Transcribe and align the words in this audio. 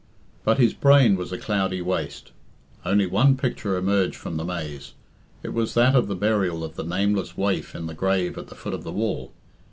But 0.43 0.57
his 0.57 0.73
brain 0.73 1.15
was 1.15 1.31
a 1.31 1.37
cloudy 1.37 1.79
waste. 1.79 2.31
Only 2.83 3.05
one 3.05 3.37
picture 3.37 3.77
emerged 3.77 4.15
from 4.15 4.37
the 4.37 4.43
maze. 4.43 4.93
It 5.43 5.53
was 5.53 5.75
that 5.75 5.93
of 5.93 6.07
the 6.07 6.15
burial 6.15 6.63
of 6.63 6.75
the 6.75 6.83
nameless 6.83 7.37
waif 7.37 7.75
in 7.75 7.85
the 7.85 7.93
grave 7.93 8.35
at 8.35 8.47
the 8.47 8.55
foot 8.55 8.73
of 8.73 8.83
the 8.83 8.91
wall. 8.93 9.31